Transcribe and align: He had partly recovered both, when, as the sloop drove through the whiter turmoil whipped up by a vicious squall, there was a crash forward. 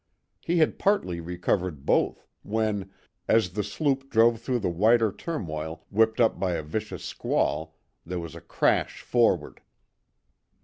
He 0.39 0.57
had 0.57 0.79
partly 0.79 1.19
recovered 1.19 1.85
both, 1.85 2.25
when, 2.41 2.89
as 3.27 3.51
the 3.53 3.63
sloop 3.63 4.09
drove 4.09 4.41
through 4.41 4.57
the 4.57 4.67
whiter 4.71 5.11
turmoil 5.11 5.85
whipped 5.91 6.19
up 6.19 6.39
by 6.39 6.53
a 6.53 6.63
vicious 6.63 7.03
squall, 7.05 7.75
there 8.03 8.17
was 8.19 8.33
a 8.33 8.41
crash 8.41 9.03
forward. 9.03 9.61